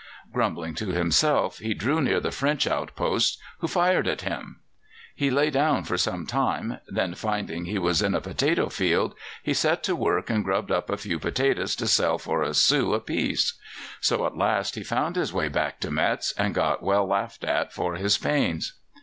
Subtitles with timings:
[0.33, 4.61] Grumbling to himself, he drew near the French outposts, who fired at him.
[5.15, 9.53] He lay down for some time, then, finding he was in a potato field, he
[9.53, 12.99] set to work and grubbed up a few potatoes to sell for a sou a
[12.99, 13.59] piece.
[13.99, 17.71] So at last he found his way back to Metz, and got well laughed at
[17.71, 18.73] for his pains.